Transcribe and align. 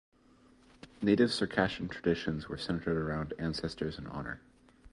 Native 1.03 1.31
Circassian 1.31 1.87
traditions 1.87 2.49
were 2.49 2.57
centered 2.57 2.97
around 2.97 3.35
ancestors 3.37 3.99
and 3.99 4.07
honor. 4.07 4.41